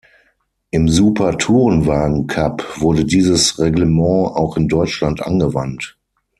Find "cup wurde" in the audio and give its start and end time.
2.25-3.05